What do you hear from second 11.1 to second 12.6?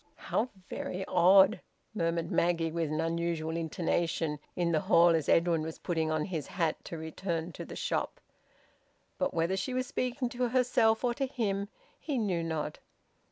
to him, he knew